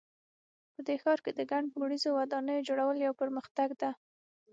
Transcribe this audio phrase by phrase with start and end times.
[0.73, 3.91] په دې ښار کې د ګڼ پوړیزو ودانیو جوړول یو پرمختګ ده